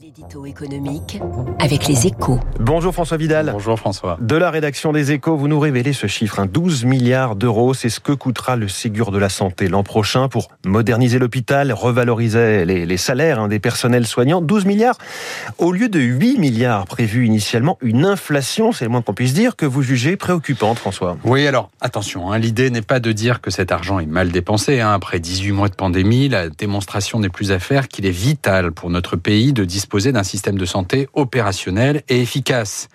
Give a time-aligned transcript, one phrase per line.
[0.00, 1.20] L'édito économique
[1.58, 2.38] avec les échos.
[2.60, 3.50] Bonjour François Vidal.
[3.52, 4.16] Bonjour François.
[4.20, 7.98] De la rédaction des échos, vous nous révélez ce chiffre, 12 milliards d'euros, c'est ce
[7.98, 13.40] que coûtera le Ségur de la Santé l'an prochain pour moderniser l'hôpital, revaloriser les, salaires
[13.40, 14.40] hein, des personnels soignants.
[14.40, 14.98] 12 milliards
[15.58, 17.76] au lieu de 8 milliards prévus initialement.
[17.80, 21.16] Une inflation, c'est le moins qu'on puisse dire, que vous jugez préoccupante François.
[21.24, 24.80] Oui, alors attention, hein, l'idée n'est pas de dire que cet argent est mal dépensé.
[24.80, 24.92] Hein.
[24.92, 28.90] Après 18 mois de pandémie, la démonstration n'est plus à faire qu'il est vital pour
[28.90, 32.88] notre pays de disposer d'un système de santé opérationnel et efficace.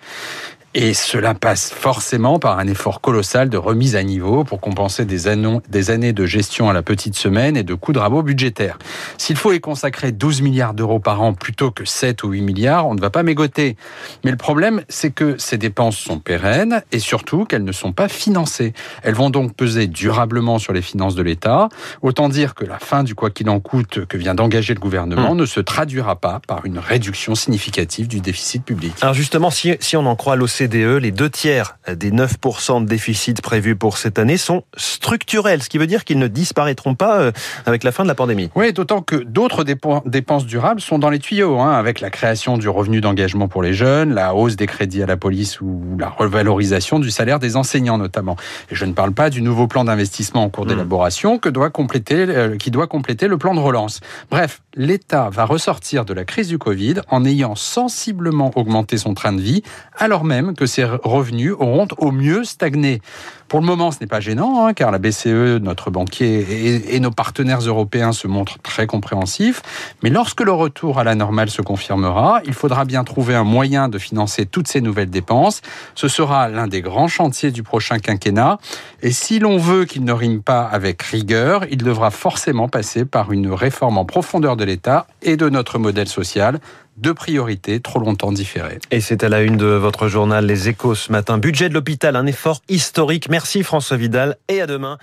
[0.76, 5.28] Et cela passe forcément par un effort colossal de remise à niveau pour compenser des,
[5.28, 8.76] années de gestion à la petite semaine et de coups de rabot budgétaires.
[9.16, 12.88] S'il faut y consacrer 12 milliards d'euros par an plutôt que 7 ou 8 milliards,
[12.88, 13.76] on ne va pas mégoter.
[14.24, 18.08] Mais le problème, c'est que ces dépenses sont pérennes et surtout qu'elles ne sont pas
[18.08, 18.72] financées.
[19.04, 21.68] Elles vont donc peser durablement sur les finances de l'État.
[22.02, 25.36] Autant dire que la fin du quoi qu'il en coûte que vient d'engager le gouvernement
[25.36, 25.38] mmh.
[25.38, 28.92] ne se traduira pas par une réduction significative du déficit public.
[29.02, 32.88] Alors justement, si, si on en croit l'OCDE, E, les deux tiers des 9% de
[32.88, 37.20] déficit prévus pour cette année sont structurels, ce qui veut dire qu'ils ne disparaîtront pas
[37.20, 37.32] euh,
[37.66, 38.50] avec la fin de la pandémie.
[38.54, 42.68] Oui, d'autant que d'autres dépenses durables sont dans les tuyaux, hein, avec la création du
[42.68, 46.98] revenu d'engagement pour les jeunes, la hausse des crédits à la police ou la revalorisation
[46.98, 48.36] du salaire des enseignants notamment.
[48.70, 50.68] Et je ne parle pas du nouveau plan d'investissement en cours hmm.
[50.68, 54.00] d'élaboration que doit compléter, euh, qui doit compléter le plan de relance.
[54.30, 59.32] Bref, l'État va ressortir de la crise du Covid en ayant sensiblement augmenté son train
[59.32, 59.62] de vie,
[59.98, 63.00] alors même que ses revenus auront au mieux stagné.
[63.48, 67.10] Pour le moment, ce n'est pas gênant, hein, car la BCE, notre banquier et, nos
[67.10, 69.62] partenaires européens se montrent très compréhensifs.
[70.02, 73.88] Mais lorsque le retour à la normale se confirmera, il faudra bien trouver un moyen
[73.88, 75.60] de financer toutes ces nouvelles dépenses.
[75.94, 78.58] Ce sera l'un des grands chantiers du prochain quinquennat.
[79.02, 83.30] Et si l'on veut qu'il ne rime pas avec rigueur, il devra forcément passer par
[83.30, 86.58] une réforme en profondeur de l'État et de notre modèle social
[86.96, 88.78] deux priorités trop longtemps différées.
[88.90, 91.38] Et c'est à la une de votre journal Les Échos ce matin.
[91.38, 93.28] Budget de l'hôpital, un effort historique.
[93.28, 94.98] Merci François Vidal et à demain.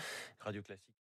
[0.45, 0.90] Radio Classique.